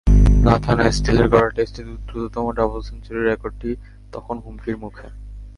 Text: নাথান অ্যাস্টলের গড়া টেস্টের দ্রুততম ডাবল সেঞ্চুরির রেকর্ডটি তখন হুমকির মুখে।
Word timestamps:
নাথান 0.45 0.77
অ্যাস্টলের 0.79 1.27
গড়া 1.29 1.49
টেস্টের 1.49 1.87
দ্রুততম 2.07 2.45
ডাবল 2.57 2.79
সেঞ্চুরির 2.81 3.27
রেকর্ডটি 3.29 3.71
তখন 4.11 4.35
হুমকির 4.45 4.77
মুখে। 4.77 5.07